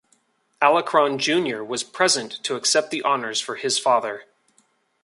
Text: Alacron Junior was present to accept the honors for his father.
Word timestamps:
Alacron 0.63 1.19
Junior 1.19 1.63
was 1.63 1.83
present 1.83 2.39
to 2.43 2.55
accept 2.55 2.89
the 2.89 3.03
honors 3.03 3.39
for 3.39 3.53
his 3.53 3.77
father. 3.77 4.23